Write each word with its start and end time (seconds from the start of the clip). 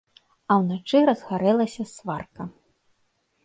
А 0.53 0.57
ўначы 0.61 0.97
разгарэлася 1.11 1.83
сварка. 1.95 2.51